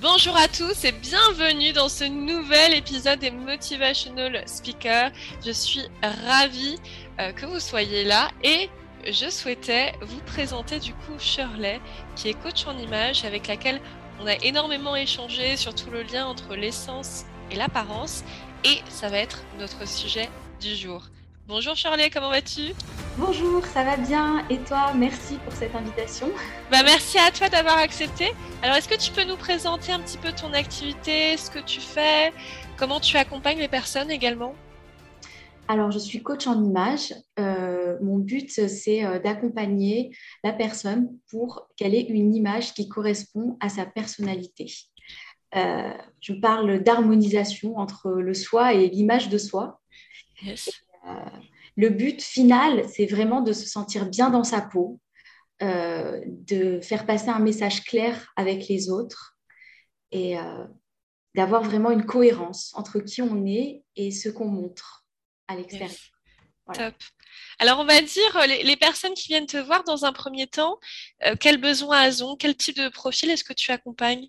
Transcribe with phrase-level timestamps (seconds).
[0.00, 5.10] Bonjour à tous et bienvenue dans ce nouvel épisode des Motivational Speakers.
[5.44, 6.76] Je suis ravie
[7.18, 8.70] euh, que vous soyez là et
[9.10, 11.80] je souhaitais vous présenter du coup Shirley
[12.14, 13.80] qui est coach en image avec laquelle
[14.20, 18.22] on a énormément échangé sur tout le lien entre l'essence et l'apparence
[18.64, 20.28] et ça va être notre sujet
[20.60, 21.02] du jour.
[21.48, 22.74] Bonjour Shirley, comment vas-tu?
[23.16, 26.28] Bonjour, ça va bien et toi Merci pour cette invitation.
[26.70, 28.34] Bah merci à toi d'avoir accepté.
[28.62, 31.80] Alors est-ce que tu peux nous présenter un petit peu ton activité, ce que tu
[31.80, 32.34] fais,
[32.76, 34.54] comment tu accompagnes les personnes également?
[35.68, 37.14] Alors, je suis coach en image.
[37.38, 43.56] Euh, mon but, c'est euh, d'accompagner la personne pour qu'elle ait une image qui correspond
[43.60, 44.72] à sa personnalité.
[45.56, 49.80] Euh, je parle d'harmonisation entre le soi et l'image de soi.
[51.76, 55.00] Le but final, c'est vraiment de se sentir bien dans sa peau,
[55.60, 59.36] de faire passer un message clair avec les autres
[60.12, 60.36] et
[61.34, 65.04] d'avoir vraiment une cohérence entre qui on est et ce qu'on montre
[65.46, 65.96] à l'extérieur.
[66.72, 66.94] Top.
[67.58, 70.78] Alors, on va dire, euh, les, personnes qui viennent te voir dans un premier temps,
[71.24, 74.28] euh, quels besoins elles ont Quel type de profil est-ce que tu accompagnes?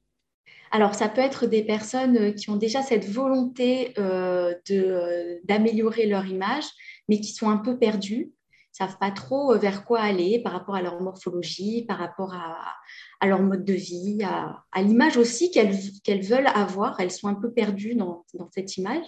[0.72, 3.94] Alors, ça peut être des personnes euh, qui ont déjà cette volonté
[5.44, 6.66] d'améliorer leur image,
[7.08, 8.32] mais qui sont un peu perdues,
[8.80, 13.42] savent pas trop vers quoi aller par rapport à leur morphologie, par rapport à, leur
[13.42, 16.98] mode de vie, à, l'image aussi qu'elles veulent avoir.
[17.00, 19.06] Elles sont un peu perdues dans, cette image.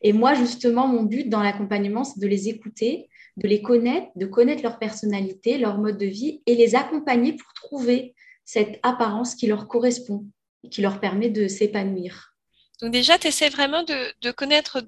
[0.00, 4.26] Et moi, justement, mon but dans l'accompagnement, c'est de les écouter, de les connaître, de
[4.26, 8.14] connaître leur personnalité, leur mode de vie et les accompagner pour trouver
[8.46, 10.24] cette apparence qui leur correspond
[10.70, 12.34] qui leur permet de s'épanouir.
[12.80, 14.80] Donc déjà, tu essaies vraiment de, connaître,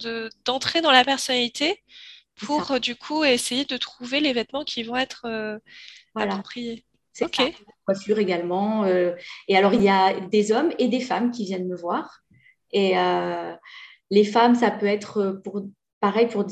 [0.44, 1.82] d'entrer dans la personnalité
[2.36, 5.58] pour du coup essayer de trouver les vêtements qui vont être euh,
[6.14, 6.84] appropriés.
[7.12, 7.54] C'est ok.
[7.84, 8.84] Coiffure également.
[8.84, 9.12] Euh,
[9.48, 12.20] et alors, il y a des hommes et des femmes qui viennent me voir.
[12.72, 13.52] Et euh,
[14.10, 15.62] les femmes, ça peut être pour
[16.02, 16.44] pareil pour,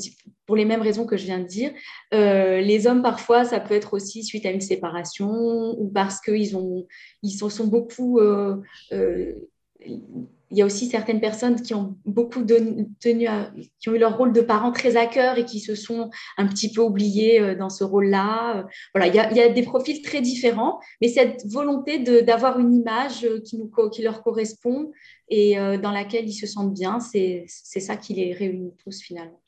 [0.47, 1.71] pour les mêmes raisons que je viens de dire.
[2.13, 5.29] Euh, les hommes, parfois, ça peut être aussi suite à une séparation
[5.77, 6.55] ou parce qu'ils
[7.21, 8.19] ils sont, sont beaucoup
[10.51, 13.27] il y a aussi certaines personnes qui ont beaucoup tenu
[13.79, 16.47] qui ont eu leur rôle de parents très à cœur et qui se sont un
[16.47, 18.57] petit peu oubliés euh, dans ce rôle-là.
[18.57, 18.63] Euh,
[18.93, 22.59] voilà, il y, a, il y, a, des profils très différents, mais cette volonté d'avoir
[22.59, 24.91] une image euh, qui, nous, qui leur correspond
[25.33, 29.41] et dans laquelle ils se sentent bien, c'est ça qui les réunit tous finalement.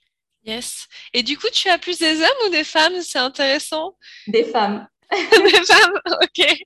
[0.46, 0.88] Yes.
[1.14, 3.02] Et du coup, tu as plus des hommes ou des femmes?
[3.02, 3.98] C'est intéressant.
[4.28, 4.88] Des femmes.
[5.12, 6.66] des femmes, ok.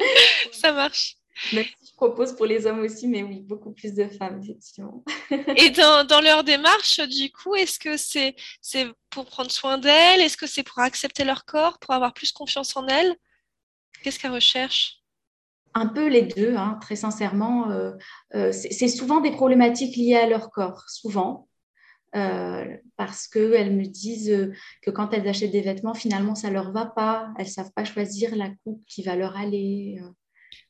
[0.52, 1.16] Ça marche.
[1.52, 5.04] Merci propose pour les hommes aussi, mais oui, beaucoup plus de femmes, effectivement.
[5.56, 10.20] Et dans, dans, leur démarche, du coup, est-ce que c'est c'est pour prendre soin d'elles?
[10.20, 13.14] Est-ce que c'est pour accepter leur corps, pour avoir plus confiance en elles?
[14.02, 15.04] Qu'est-ce qu'elles recherchent?
[15.74, 17.70] Un peu les deux, hein, très sincèrement.
[17.70, 17.92] Euh,
[18.34, 21.48] euh, c'est souvent des problématiques liées à leur corps, souvent,
[22.14, 22.64] euh,
[22.96, 26.86] parce qu'elles me disent que quand elles achètent des vêtements, finalement, ça ne leur va
[26.86, 27.32] pas.
[27.38, 30.00] Elles ne savent pas choisir la coupe qui va leur aller.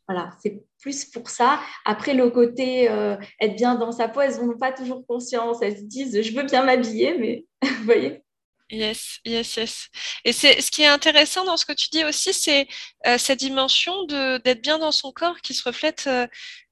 [0.08, 1.60] Voilà, c'est plus pour ça.
[1.84, 5.62] Après, le côté euh, être bien dans sa peau, elles n'ont pas toujours conscience.
[5.62, 8.22] Elles se disent, je veux bien m'habiller, mais vous voyez
[8.70, 9.88] Yes, yes, yes.
[10.24, 12.66] Et c'est ce qui est intéressant dans ce que tu dis aussi, c'est
[13.06, 16.04] euh, cette dimension d'être bien dans son corps qui se reflète.
[16.06, 16.26] Euh,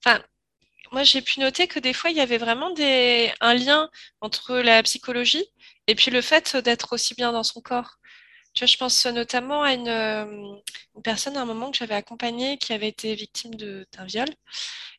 [0.05, 0.23] enfin,
[0.91, 4.57] moi, j'ai pu noter que des fois, il y avait vraiment des, un lien entre
[4.59, 5.47] la psychologie
[5.87, 7.99] et puis le fait d'être aussi bien dans son corps.
[8.55, 10.25] Tu vois, je pense notamment à une, euh,
[10.95, 14.29] une, personne à un moment que j'avais accompagnée qui avait été victime d'un viol.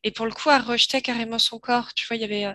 [0.04, 1.94] Et pour le coup, elle rejetait carrément son corps.
[1.94, 2.46] Tu vois, il y avait.
[2.46, 2.54] Euh,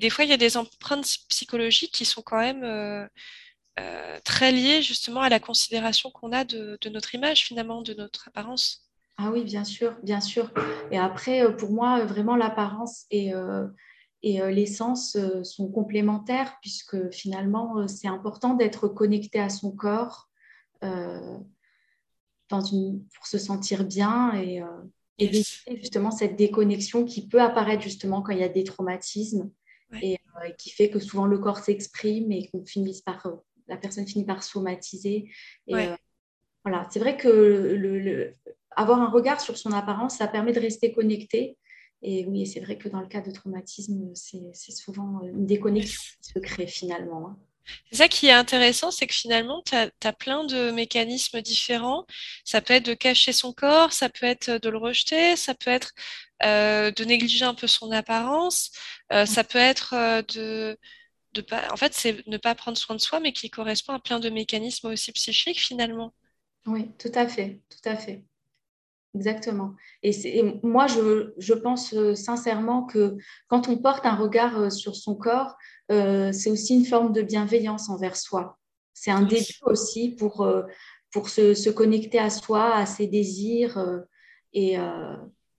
[0.00, 4.80] des fois, il y a des empreintes psychologiques qui sont quand même euh, très liées
[4.80, 8.88] justement à la considération qu'on a de, notre image, finalement, de notre apparence.
[9.18, 10.50] Ah oui, bien sûr, bien sûr.
[10.90, 13.32] Et après, pour moi, vraiment, l'apparence est
[14.26, 19.48] et euh, les sens euh, sont complémentaires puisque finalement, euh, c'est important d'être connecté à
[19.48, 20.28] son corps
[20.82, 24.62] dans une, pour se sentir bien et,
[25.18, 29.50] éviter justement cette déconnexion qui peut apparaître justement quand il y a des traumatismes
[30.02, 30.18] et,
[30.58, 33.26] qui fait que souvent le corps s'exprime et qu'on finisse par
[33.66, 35.28] la personne finit par somatiser.
[35.66, 35.74] Et,
[36.62, 38.34] voilà, c'est vrai que le,
[38.70, 41.58] avoir un regard sur son apparence, ça permet de rester connecté
[42.02, 46.32] et oui, c'est vrai que dans le cas de traumatisme, c'est souvent une déconnexion qui
[46.32, 47.28] se crée finalement.
[47.28, 47.38] Hein.
[47.90, 52.06] C'est ça qui est intéressant, c'est que finalement, tu as, plein de mécanismes différents.
[52.44, 55.70] Ça peut être de cacher son corps, ça peut être de le rejeter, ça peut
[55.70, 55.92] être
[56.44, 58.70] euh, de négliger un peu son apparence,
[59.12, 60.78] euh, ça peut être euh, de,
[61.32, 61.72] de pas.
[61.72, 64.30] En fait, c'est ne pas prendre soin de soi, mais qui correspond à plein de
[64.30, 66.12] mécanismes aussi psychiques finalement.
[66.66, 68.22] Oui, tout à fait, tout à fait.
[69.16, 69.74] Exactement.
[70.02, 73.16] Et, moi, je, pense euh, sincèrement que
[73.48, 75.56] quand on porte un regard euh, sur son corps,
[75.90, 78.58] euh, c'est aussi une forme de bienveillance envers soi.
[78.92, 80.48] C'est un début aussi pour,
[81.10, 83.78] pour se, connecter à soi, à ses désirs
[84.54, 84.78] et,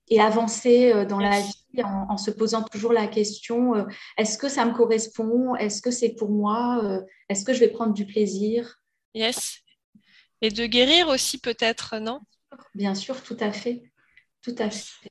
[0.09, 3.85] et, avancer dans la vie en, en, se posant toujours la question,
[4.17, 5.53] est-ce que ça me correspond?
[5.55, 6.99] Est-ce que c'est pour moi?
[7.29, 8.81] Est-ce que je vais prendre du plaisir?
[9.13, 9.59] Yes.
[10.41, 12.21] Et de guérir aussi peut-être, non?
[12.75, 13.83] Bien sûr, tout à fait.
[14.41, 15.09] Tout à fait.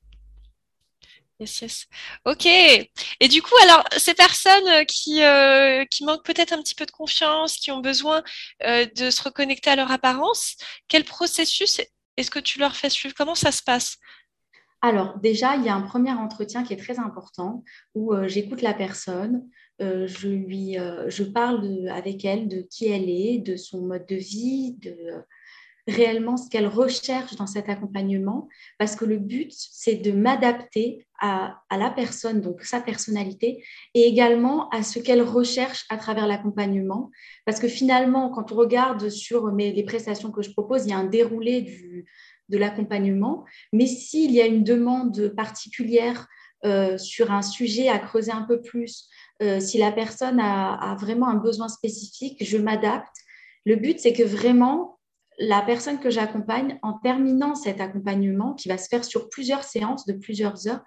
[1.39, 1.87] Yes, yes.
[2.25, 2.47] Ok.
[2.47, 6.91] Et du coup, alors, ces personnes qui, euh, qui manquent peut-être un petit peu de
[6.91, 8.23] confiance, qui ont besoin
[8.65, 10.57] euh, de se reconnecter à leur apparence,
[10.89, 11.81] quel processus
[12.17, 13.15] est-ce que tu leur fais suivre?
[13.15, 13.99] Comment ça se passe?
[14.81, 18.63] Alors, déjà, il y a un premier entretien qui est très important où euh, j'écoute
[18.63, 19.47] la personne,
[19.79, 20.79] je, lui,
[21.09, 24.97] je parle avec elle de qui elle est, de son mode de vie, de
[25.87, 28.49] réellement ce qu'elle recherche dans cet accompagnement,
[28.79, 34.69] parce que le but, c'est de m'adapter à, la personne, donc sa personnalité, et également
[34.71, 37.11] à ce qu'elle recherche à travers l'accompagnement.
[37.45, 40.93] Parce que finalement, quand on regarde sur mes, les prestations que je propose, il y
[40.93, 42.05] a un déroulé du,
[42.49, 46.27] de l'accompagnement, mais s'il y a une demande particulière
[46.65, 49.09] euh, sur un sujet à creuser un peu plus,
[49.43, 53.15] euh, si la personne a, a vraiment un besoin spécifique, je m'adapte.
[53.65, 54.96] Le but, c'est que vraiment,
[55.39, 60.07] la personne que j'accompagne, en terminant cet accompagnement qui va se faire sur plusieurs séances
[60.07, 60.83] de plusieurs heures,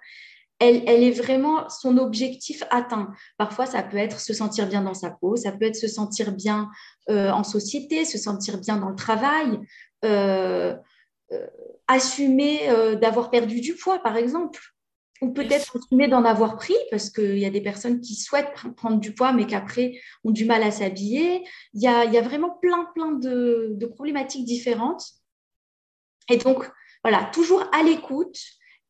[0.60, 3.14] elle, est vraiment son objectif atteint.
[3.38, 6.32] Parfois, ça peut être se sentir bien dans sa peau, ça peut être se sentir
[6.32, 6.68] bien
[7.08, 9.58] euh, en société, se sentir bien dans le travail,
[10.04, 10.76] euh,
[11.32, 11.46] euh,
[11.88, 12.68] assumer
[13.00, 14.60] d'avoir perdu du poids, par exemple
[15.20, 18.98] ou peut-être assumer d'en avoir pris parce qu'il y a des personnes qui souhaitent prendre
[18.98, 21.44] du poids mais qu'après ont du mal à s'habiller.
[21.74, 25.04] Il, y a, vraiment plein, plein de, problématiques différentes.
[26.30, 26.70] Et donc,
[27.04, 28.38] voilà, toujours à l'écoute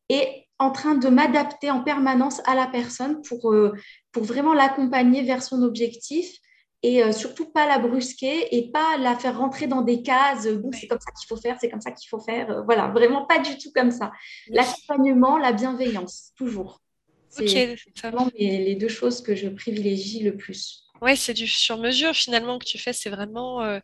[0.09, 3.73] et en train de m'adapter en permanence à la personne pour, euh,
[4.11, 6.37] pour vraiment l'accompagner vers son objectif
[6.83, 10.47] et euh, surtout pas la brusquer et pas la faire rentrer dans des cases.
[10.47, 12.49] Bon, c'est comme ça qu'il faut faire, c'est comme ça qu'il faut faire.
[12.49, 14.11] Euh, voilà, vraiment pas du tout comme ça.
[14.47, 16.81] L'accompagnement, la bienveillance, toujours.
[17.29, 20.83] C'est vraiment les, deux choses que je privilégie le plus.
[21.01, 22.93] Ouais, c'est du sur mesure finalement que tu fais.
[22.93, 23.79] C'est vraiment euh,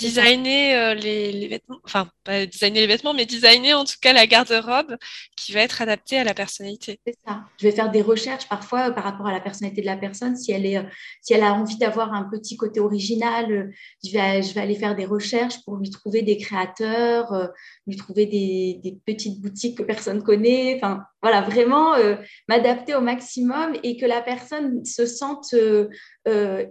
[0.00, 4.26] designer euh, les, vêtements, enfin pas designer les vêtements, mais designer en tout cas la
[4.26, 4.96] garde-robe
[5.36, 6.98] qui va être adaptée à la personnalité.
[7.06, 7.42] C'est ça.
[7.58, 10.36] Je vais faire des recherches parfois euh, par rapport à la personnalité de la personne.
[10.36, 10.82] Si elle, est, euh,
[11.20, 13.70] si elle a envie d'avoir un petit côté original,
[14.04, 14.20] je vais,
[14.58, 17.50] aller faire des recherches pour lui trouver des créateurs,
[17.86, 20.76] lui trouver des, petites boutiques que personne connaît.
[20.76, 21.94] Enfin, voilà, vraiment
[22.48, 25.54] m'adapter au maximum et que la personne se sente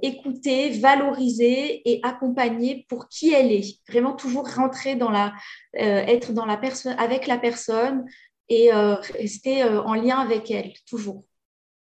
[0.02, 5.34] écoutée, valorisée et accompagnée pour qui elle est, vraiment toujours rentrer dans la,
[5.76, 8.06] euh, être dans la personne, avec la personne
[8.48, 11.26] et euh, rester euh, en lien avec elle, toujours.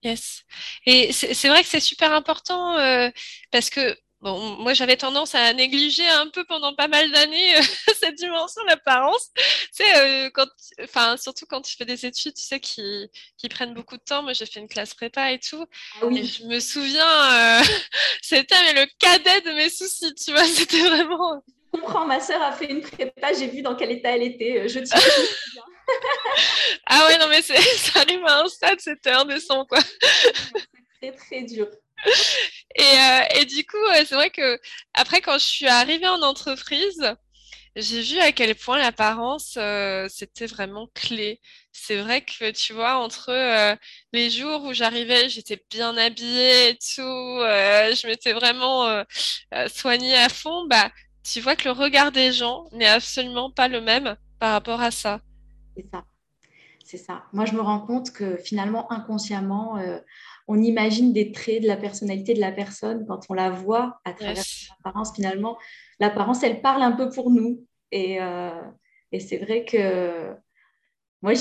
[0.03, 0.43] Yes.
[0.85, 2.75] Et c'est vrai que c'est super important
[3.51, 7.53] parce que Bon, moi, j'avais tendance à négliger un peu pendant pas mal d'années
[7.99, 9.31] cette dimension l'apparence.
[9.35, 10.47] Tu sais, quand,
[10.83, 14.23] enfin, surtout quand tu fais des études, tu sais, qui, qui prennent beaucoup de temps.
[14.23, 15.65] Moi, j'ai fait une classe prépa et tout.
[16.01, 16.19] Ah oui.
[16.19, 17.61] Et je me souviens,
[18.21, 20.43] c'était le cadet de mes soucis, tu vois.
[20.45, 21.43] C'était vraiment.
[21.73, 24.67] Je comprends, ma sœur a fait une prépa, j'ai vu dans quel état elle était.
[24.69, 24.99] Je tiens
[26.87, 27.53] ah ouais, non, mais ça
[27.99, 29.79] arrive à un stade, c'était indécent, quoi.
[31.01, 31.67] C'est très, très dur.
[32.77, 34.59] Euh, et, du coup, c'est vrai que
[34.93, 37.15] après, quand je suis arrivée en entreprise,
[37.77, 41.39] j'ai vu à quel point l'apparence, euh, c'était vraiment clé.
[41.71, 43.77] C'est vrai que, tu vois, entre euh,
[44.11, 49.05] les jours où j'arrivais, j'étais bien habillée et tout, je m'étais vraiment
[49.67, 50.91] soignée à fond, bah,
[51.23, 54.91] tu vois que le regard des gens n'est absolument pas le même par rapport à
[54.91, 55.21] ça.
[55.77, 56.03] C'est ça.
[56.83, 57.23] C'est ça.
[57.31, 59.77] Moi, je me rends compte que finalement, inconsciemment,
[60.47, 64.13] on imagine des traits de la personnalité de la personne quand on la voit à
[64.13, 65.15] travers l'apparence.
[65.15, 65.57] Finalement,
[65.99, 67.65] l'apparence, elle parle un peu pour nous.
[67.91, 68.61] Et, euh,
[69.17, 70.35] c'est vrai que
[71.21, 71.33] moi,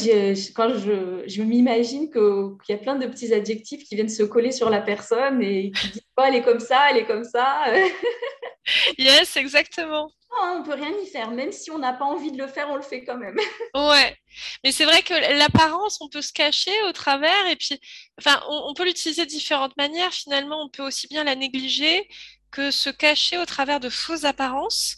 [0.54, 4.70] quand je, m'imagine qu'il y a plein de petits adjectifs qui viennent se coller sur
[4.70, 7.64] la personne et qui disent pas, elle est comme ça, elle est comme ça.
[8.99, 10.11] yes, exactement.
[10.43, 11.31] On on peut rien y faire.
[11.31, 13.37] Même si on n'a pas envie de le faire, on le fait quand même.
[13.75, 14.17] ouais.
[14.62, 17.81] Mais c'est vrai que l'apparence, on peut se cacher au travers et puis,
[18.19, 20.12] enfin, on, peut l'utiliser de différentes manières.
[20.12, 22.09] Finalement, on peut aussi bien la négliger
[22.50, 24.97] que se cacher au travers de fausses apparences,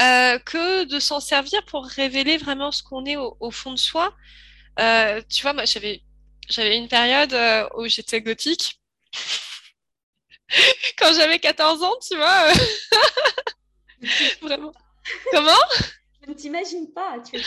[0.00, 4.14] euh, que de s'en servir pour révéler vraiment ce qu'on est au, fond de soi.
[4.80, 6.02] Euh, tu vois, moi, j'avais,
[6.48, 8.80] j'avais une période euh, où j'étais gothique.
[10.98, 12.48] Quand j'avais 14 ans, tu vois.
[14.42, 14.72] Vraiment.
[15.30, 15.52] Comment?
[16.22, 17.18] Je ne t'imagine pas.
[17.20, 17.38] Tu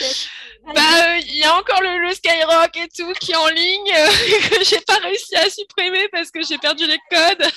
[0.63, 3.85] bah, il y a encore le, Skyrock et tout qui est en ligne
[4.49, 7.47] que j'ai pas réussi à supprimer parce que j'ai perdu les codes.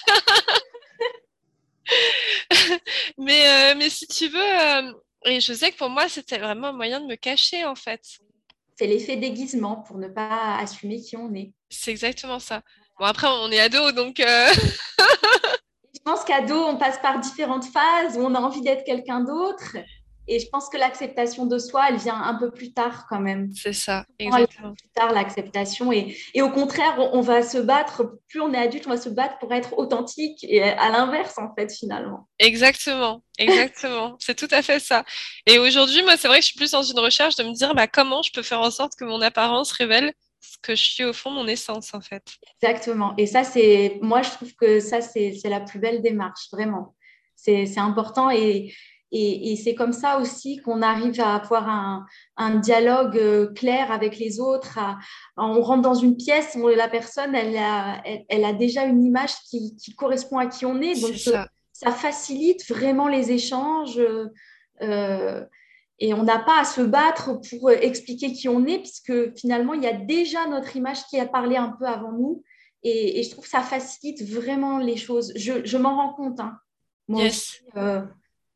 [3.19, 4.95] mais, mais si tu veux,
[5.26, 8.00] et je sais que pour moi, c'était vraiment un moyen de me cacher en fait.
[8.78, 11.52] C'est l'effet déguisement pour ne pas assumer qui on est.
[11.69, 12.62] C'est exactement ça.
[12.99, 14.23] Bon, après, on est ado, donc.
[16.07, 19.76] Je pense qu'ado, on passe par différentes phases où on a envie d'être quelqu'un d'autre.
[20.33, 23.50] Et je pense que l'acceptation de soi, elle vient un peu plus tard quand même.
[23.52, 24.75] C'est ça, exactement.
[24.75, 25.92] Plus tard, l'acceptation.
[25.92, 29.09] Et, et, au contraire, on, va se battre, plus on est adulte, on va se
[29.09, 32.28] battre pour être authentique et à l'inverse, en fait, finalement.
[32.38, 34.16] Exactement, exactement.
[34.21, 35.04] c'est tout à fait ça.
[35.47, 37.75] Et aujourd'hui, moi, c'est vrai que je suis plus dans une recherche de me dire
[37.75, 41.04] bah, comment je peux faire en sorte que mon apparence révèle ce que je suis
[41.04, 42.23] au fond, mon essence, en fait.
[42.62, 43.14] Exactement.
[43.18, 46.94] Et ça, c'est, moi, je trouve que ça, c'est la plus belle démarche, vraiment.
[47.37, 48.73] C'est important et,
[49.12, 52.06] et, c'est comme ça aussi qu'on arrive à avoir un,
[52.37, 54.78] un, dialogue euh, clair avec les autres.
[55.37, 59.32] on rentre dans une pièce, où la personne, elle a, elle, a déjà une image
[59.49, 61.00] qui, qui, correspond à qui on est.
[61.00, 61.49] Donc, ça.
[61.73, 61.90] ça.
[61.90, 64.00] facilite vraiment les échanges.
[64.80, 65.44] Euh,
[66.00, 69.83] et on n'a pas à se battre pour expliquer qui on est, puisque finalement, il
[69.83, 72.42] y a déjà notre image qui a parlé un peu avant nous.
[72.83, 75.33] Et, je trouve que ça facilite vraiment les choses.
[75.37, 76.40] Je, je m'en rends compte.
[76.40, 76.59] Hein.
[77.07, 78.00] Moi aussi, euh,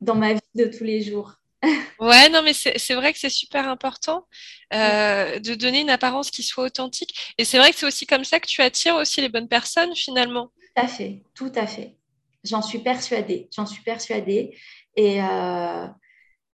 [0.01, 1.35] dans ma vie de tous les jours.
[2.01, 4.27] ouais, non, mais c'est vrai que c'est super important
[4.73, 7.35] euh, de donner une apparence qui soit authentique.
[7.37, 9.95] Et c'est vrai que c'est aussi comme ça que tu attires aussi les bonnes personnes
[9.95, 10.51] finalement.
[10.75, 11.97] Tout à fait, tout à fait.
[12.43, 14.57] J'en suis persuadée, j'en suis persuadée.
[14.97, 15.87] Et, euh,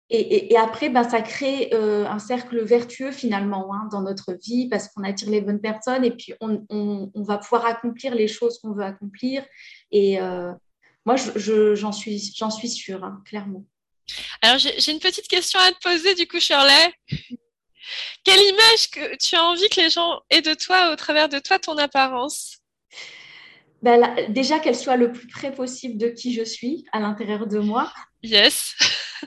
[0.09, 4.87] et, après, ben, ça crée euh, un cercle vertueux finalement hein, dans notre vie parce
[4.87, 8.85] qu'on attire les bonnes personnes et puis on, va pouvoir accomplir les choses qu'on veut
[8.85, 9.43] accomplir.
[9.91, 10.53] Et euh,
[11.05, 13.65] moi, j'en je, suis, suis sûre, hein, clairement.
[14.41, 16.93] Alors, j'ai une petite question à te poser du coup, Shirley.
[18.23, 21.39] Quelle image que tu as envie que les gens aient de toi au travers de
[21.39, 22.59] toi, ton apparence?
[23.87, 27.59] Ben, Déjà qu'elle soit le plus près possible de qui je suis à l'intérieur de
[27.59, 27.91] moi.
[28.23, 28.75] Yes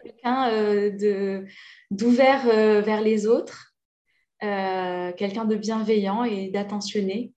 [0.03, 1.47] quelqu'un euh,
[1.91, 3.75] d'ouvert euh, vers les autres,
[4.43, 7.33] euh, quelqu'un de bienveillant et d'attentionné.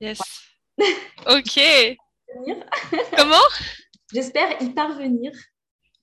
[0.00, 0.20] Yes.
[1.26, 1.60] ok.
[3.16, 3.36] Comment?
[4.12, 5.32] J'espère y parvenir.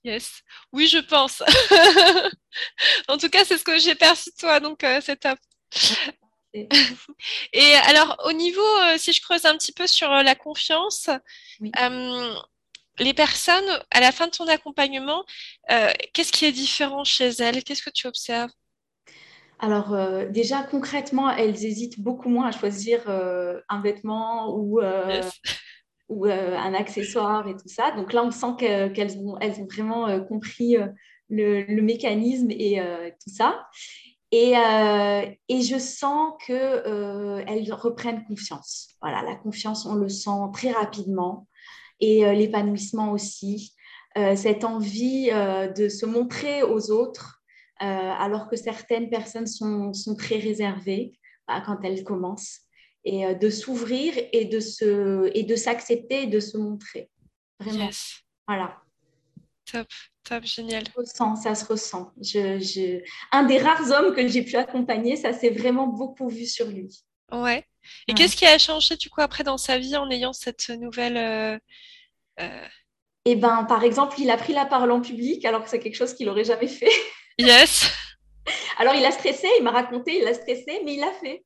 [0.04, 0.42] Yes.
[0.72, 1.42] Oui, je pense.
[3.08, 5.38] en tout cas, c'est ce que j'ai perçu de toi, donc c'est top.
[7.52, 8.62] Et alors, au niveau,
[8.98, 11.08] si je creuse un petit peu sur la confiance,
[12.98, 15.24] les personnes, à la fin de ton accompagnement,
[15.70, 17.62] euh, qu'est-ce qui est différent chez elles?
[17.64, 18.50] Qu'est-ce que tu observes?
[19.58, 24.80] Alors euh, déjà concrètement, elles hésitent beaucoup moins à choisir euh, un vêtement ou,
[26.08, 27.92] ou un accessoire et tout ça.
[27.92, 30.76] Donc là, on sent qu'elles ont, elles ont vraiment compris
[31.28, 32.82] le, mécanisme et
[33.22, 33.66] tout ça.
[34.34, 34.54] Et,
[35.48, 38.88] et, je sens qu'elles reprennent confiance.
[39.02, 41.46] Voilà, la confiance, on le sent très rapidement
[42.02, 43.74] et euh, l'épanouissement aussi,
[44.18, 47.38] euh, cette envie euh, de se montrer aux autres,
[47.78, 52.60] alors que certaines personnes sont, sont très réservées bah, quand elles commencent,
[53.04, 57.10] et de s'ouvrir et de se et de s'accepter et de se montrer.
[57.58, 57.90] Vraiment.
[58.46, 58.80] Voilà.
[59.64, 59.88] Top.
[60.24, 60.84] Top, génial.
[60.86, 62.12] Ça se ressent, ça se ressent.
[62.20, 63.02] Je, je...
[63.32, 66.88] Un des rares hommes que j'ai pu accompagner, ça s'est vraiment beaucoup vu sur lui.
[67.32, 67.64] Ouais.
[68.06, 71.16] Et qu'est-ce qui a changé du coup après dans sa vie en ayant cette nouvelle
[71.16, 71.58] euh,
[73.24, 75.94] eh ben, par exemple, il a pris la parole en public alors que c'est quelque
[75.94, 76.90] chose qu'il n'aurait jamais fait.
[77.38, 77.90] Yes.
[78.78, 81.42] alors, il a stressé, il m'a raconté, il a stressé, mais il l'a fait.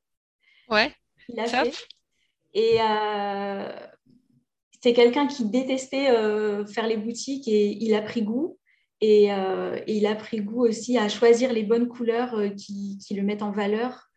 [0.69, 0.93] Ouais.
[1.29, 1.73] Il a fait.
[2.53, 3.71] Et euh,
[4.83, 8.59] c'est quelqu'un qui détestait euh, faire les boutiques et il a pris goût.
[9.01, 9.29] Et,
[9.87, 13.51] il a pris goût aussi à choisir les bonnes couleurs qui, qui, le mettent en
[13.51, 14.07] valeur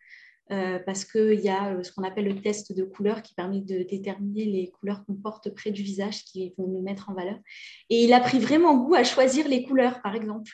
[0.52, 3.60] euh, parce qu'il y a euh, ce qu'on appelle le test de couleur qui permet
[3.60, 7.36] de déterminer les couleurs qu'on porte près du visage qui vont nous mettre en valeur.
[7.88, 10.50] Et il a pris vraiment goût à choisir les couleurs, par exemple.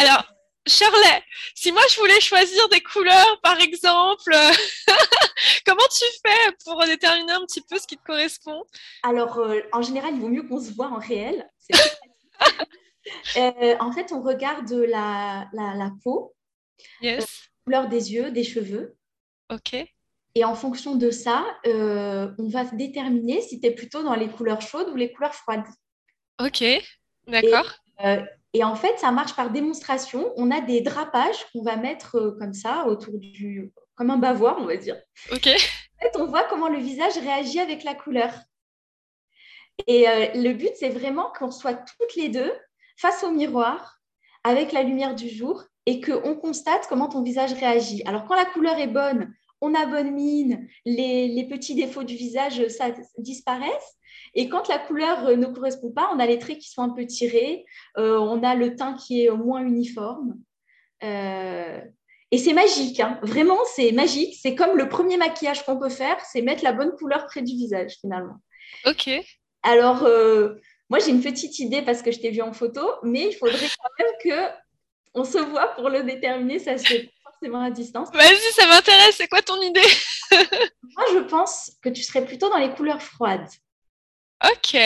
[0.00, 0.24] Alors,
[0.66, 1.22] Shirley,
[1.54, 4.34] si moi je voulais choisir des couleurs, par exemple,
[5.64, 8.64] comment tu fais pour déterminer un petit peu ce qui te correspond?
[9.04, 11.48] Alors, euh, en général, il vaut mieux qu'on se voit en réel.
[13.36, 16.34] en fait, on regarde la, la, peau,
[17.00, 17.20] yes.
[17.20, 17.26] la
[17.64, 18.96] couleur des yeux, des cheveux.
[19.50, 19.76] Ok.
[20.34, 24.28] Et en fonction de ça, euh, on va déterminer si tu es plutôt dans les
[24.28, 25.66] couleurs chaudes ou les couleurs froides.
[26.40, 26.62] Ok,
[27.26, 27.74] d'accord.
[28.04, 30.32] Euh, et, en fait, ça marche par démonstration.
[30.36, 33.72] On a des drapages qu'on va mettre euh, comme ça, autour du.
[33.96, 34.96] comme un bavoir, on va dire.
[35.32, 35.48] Ok.
[35.48, 38.32] En fait, on voit comment le visage réagit avec la couleur.
[39.86, 42.52] Et le but, c'est vraiment qu'on soit toutes les deux
[42.98, 44.00] face au miroir,
[44.44, 48.02] avec la lumière du jour, et qu'on constate comment ton visage réagit.
[48.04, 52.66] Alors, quand la couleur est bonne, on a bonne mine, les, petits défauts du visage
[52.68, 53.96] ça, disparaissent.
[54.34, 57.06] Et quand la couleur ne correspond pas, on a les traits qui sont un peu
[57.06, 57.64] tirés,
[57.96, 60.34] euh, on a le teint qui est moins uniforme.
[61.02, 61.80] Euh,
[62.30, 63.18] et c'est magique, hein.
[63.22, 64.36] vraiment, c'est magique.
[64.40, 67.52] C'est comme le premier maquillage qu'on peut faire, c'est mettre la bonne couleur près du
[67.52, 68.36] visage, finalement.
[68.84, 69.08] Ok.
[69.62, 70.56] Alors, euh,
[70.90, 73.68] moi, j'ai une petite idée parce que je t'ai vu en photo, mais il faudrait
[73.68, 74.54] quand même que
[75.14, 76.58] on se voit pour le déterminer.
[76.58, 78.08] Ça se fait forcément à distance.
[78.12, 79.16] Vas-y, ça m'intéresse.
[79.16, 79.80] C'est quoi ton idée?
[80.30, 83.48] Moi, je pense que tu serais plutôt dans les couleurs froides.
[84.44, 84.76] Ok,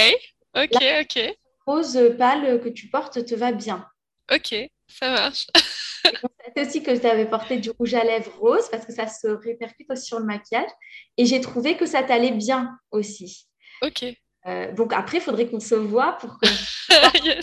[0.57, 1.37] ok, ok.
[1.67, 3.87] Rose pâle que tu portes te va bien.
[4.33, 4.55] Ok,
[4.89, 5.47] ça marche.
[6.57, 9.29] C'est aussi que tu avais porté du rouge à lèvres rose parce que ça se
[9.29, 10.69] répercute aussi sur le maquillage.
[11.17, 13.47] Et j'ai trouvé que ça t'allait bien aussi.
[13.83, 14.05] Ok.
[14.47, 16.49] Euh, donc après, il faudrait qu'on se voit pour que.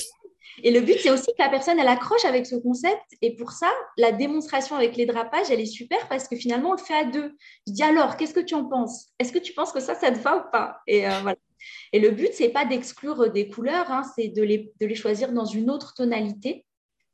[0.64, 3.02] Et le but, c'est aussi que la personne, elle accroche avec ce concept.
[3.22, 6.74] Et pour ça, la démonstration avec les drapages, elle est super parce que finalement, on
[6.74, 7.34] le fait à deux.
[7.66, 9.08] Je dis alors, qu'est-ce que tu en penses?
[9.20, 10.82] Est-ce que tu penses que ça, ça te va ou pas?
[10.86, 11.38] Et euh, voilà.
[11.94, 15.32] Et le but, c'est pas d'exclure des couleurs, hein, c'est de les, de les choisir
[15.32, 16.66] dans une autre tonalité.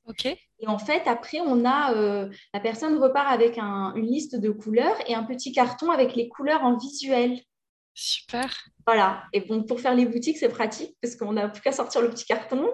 [0.08, 0.26] Ok.
[0.26, 4.98] Et en fait, après, on a euh, la personne repart avec une liste de couleurs
[5.08, 7.40] et un petit carton avec les couleurs en visuel.
[7.96, 8.54] Super.
[8.86, 9.24] Voilà.
[9.34, 12.10] Et bon, pour faire les boutiques, c'est pratique parce qu'on n'a plus qu'à sortir le
[12.10, 12.70] petit carton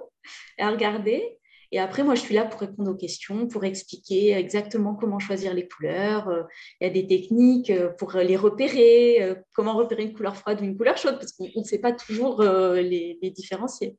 [0.57, 1.37] et à regarder.
[1.73, 5.53] Et après, moi, je suis là pour répondre aux questions, pour expliquer exactement comment choisir
[5.53, 6.27] les couleurs.
[6.27, 6.43] Euh,
[6.81, 10.59] il y a des techniques euh, pour les repérer, euh, comment repérer une couleur froide
[10.59, 13.95] ou une couleur chaude, parce qu'on ne sait pas toujours les, différencier.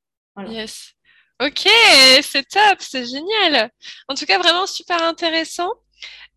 [0.49, 0.93] Yes.
[1.43, 1.67] Ok,
[2.23, 3.71] c'est top, c'est génial.
[4.07, 5.73] En tout cas, vraiment super intéressant.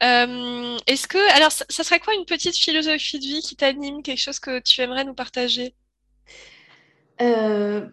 [0.02, 4.40] Est-ce que, alors, ça, serait quoi une petite philosophie de vie qui t'anime, quelque chose
[4.40, 5.74] que tu aimerais nous partager?
[7.20, 7.92] Ben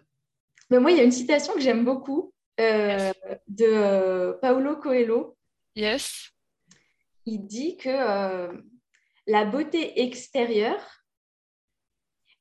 [0.69, 3.11] Moi, il y a une citation que j'aime beaucoup euh,
[3.47, 5.35] de euh, Paulo Coelho.
[5.75, 6.31] Yes.
[7.25, 8.53] Il dit que euh,
[9.25, 11.03] la beauté extérieure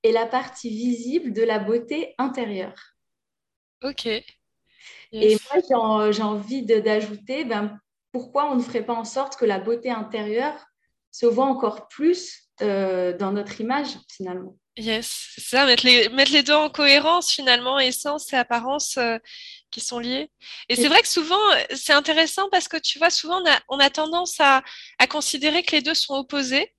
[0.03, 2.97] est la partie visible de la beauté intérieure.
[3.83, 4.07] Ok.
[4.07, 4.25] Et
[5.13, 7.79] moi, j'ai envie d'ajouter, ben,
[8.13, 10.67] pourquoi on ne ferait pas en sorte que la beauté intérieure
[11.11, 14.57] se voit encore plus dans notre image, finalement?
[14.77, 18.99] Yes, c'est ça, mettre les, mettre les deux en cohérence, finalement, essence et apparence
[19.73, 20.31] qui sont liés.
[20.69, 21.41] Et c'est vrai que souvent,
[21.75, 24.63] c'est intéressant parce que tu vois, souvent, on a, on a tendance à,
[24.99, 26.73] à, considérer que les deux sont opposés.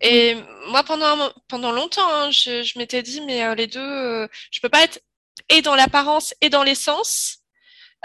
[0.00, 0.36] Et
[0.68, 4.60] moi, pendant, pendant longtemps, hein, je, je m'étais dit, mais euh, les deux, euh, je
[4.60, 5.00] peux pas être
[5.48, 7.38] et dans l'apparence et dans l'essence.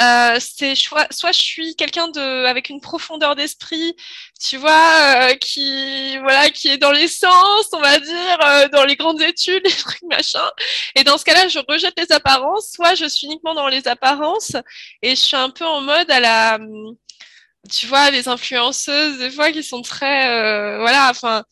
[0.01, 3.95] Euh, c'est soit, soit je suis quelqu'un de avec une profondeur d'esprit,
[4.39, 8.95] tu vois, euh, qui voilà, qui est dans l'essence, on va dire, euh, dans les
[8.95, 10.43] grandes études, les trucs machin.
[10.95, 12.71] Et dans ce cas-là, je rejette les apparences.
[12.71, 14.53] Soit je suis uniquement dans les apparences
[15.01, 16.59] et je suis un peu en mode à la,
[17.69, 21.43] tu vois, les influenceuses des fois qui sont très, voilà, enfin.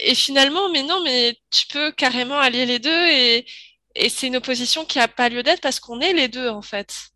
[0.00, 3.46] et finalement, mais non, mais tu peux carrément allier les deux et,
[3.94, 6.62] et c'est une opposition qui a pas lieu d'être parce qu'on est les deux en
[6.62, 7.11] fait.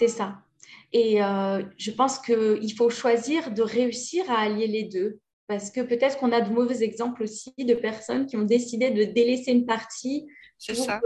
[0.00, 0.38] C'est ça.
[0.94, 5.20] Et euh, je pense qu'il faut choisir de réussir à allier les deux.
[5.46, 9.04] Parce que peut-être qu'on a de mauvais exemples aussi de personnes qui ont décidé de
[9.04, 10.26] délaisser une partie
[10.66, 11.02] pour, ça.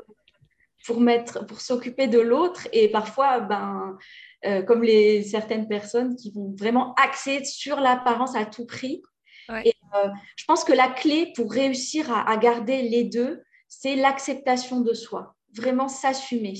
[0.87, 2.69] pour, mettre, pour s'occuper de l'autre.
[2.73, 3.99] Et parfois, ben,
[4.47, 9.03] euh, comme les, certaines personnes qui vont vraiment axer sur l'apparence à tout prix.
[9.65, 13.97] Et euh, je pense que la clé pour réussir à, à garder les deux, c'est
[13.97, 15.35] l'acceptation de soi.
[15.53, 16.55] Vraiment s'assumer.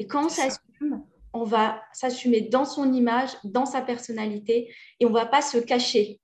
[0.00, 1.04] Et quand on s'assume,
[1.36, 6.20] on va s'assumer dans son image, dans sa personnalité et on va pas se cacher.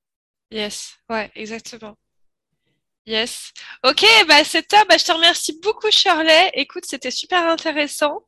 [0.51, 1.97] Yes, ouais, exactement.
[3.07, 3.53] Yes.
[3.85, 4.87] Ok, bah c'est top.
[4.89, 6.51] Bah, je te remercie beaucoup, Shirley.
[6.55, 8.25] Écoute, c'était super intéressant.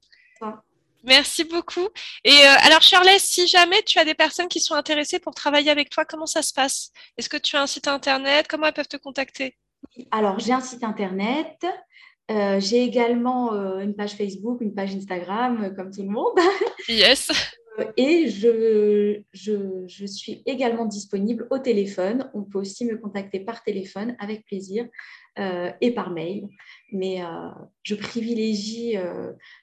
[1.04, 1.86] Merci beaucoup.
[2.24, 5.70] Et euh, alors, Shirley, si jamais tu as des personnes qui sont intéressées pour travailler
[5.70, 6.92] avec toi, comment ça se passe?
[7.18, 8.48] Est-ce que tu as un site internet?
[8.48, 9.56] Comment elles peuvent te contacter?
[10.10, 11.66] Alors, j'ai un site internet.
[12.30, 16.37] Euh, j'ai également euh, une page Facebook, une page Instagram, euh, comme tout le monde.
[16.88, 17.30] Yes.
[17.96, 22.30] Et je, je, je, suis également disponible au téléphone.
[22.32, 24.87] On peut aussi me contacter par téléphone avec plaisir
[25.80, 26.46] et par mail.
[26.92, 27.20] Mais
[27.82, 28.96] je privilégie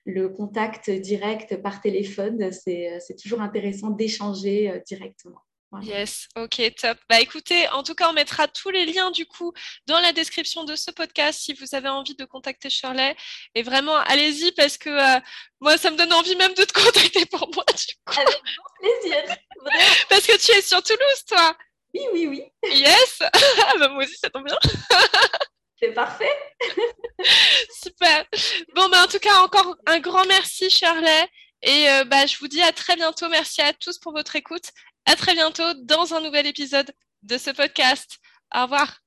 [0.04, 2.52] le contact direct par téléphone.
[2.52, 5.39] C'est toujours intéressant d'échanger directement.
[5.79, 6.97] Yes, ok, top.
[7.10, 9.53] Bah écoutez, en tout cas, on mettra tous les liens du coup
[9.88, 13.15] dans la description de ce podcast si vous avez envie de contacter Shirley.
[13.55, 15.19] Et vraiment, allez-y parce que euh,
[15.62, 18.19] moi, ça me donne envie même de te contacter pour moi du coup.
[18.19, 18.41] Avec
[18.81, 19.38] plaisir.
[20.10, 21.55] parce que tu es sur Toulouse, toi.
[21.93, 22.71] Oui, oui, oui.
[22.77, 23.19] Yes.
[23.65, 24.57] Ah, bah, moi aussi, ça tombe bien.
[25.79, 26.38] C'est parfait.
[27.81, 28.25] Super.
[28.75, 31.29] Bon, bah en tout cas, encore un grand merci, Shirley.
[31.63, 33.29] Et bah, je vous dis à très bientôt.
[33.29, 34.71] Merci à tous pour votre écoute.
[35.12, 36.89] À très bientôt dans un nouvel épisode
[37.24, 38.19] de ce podcast.
[38.56, 39.01] Au revoir.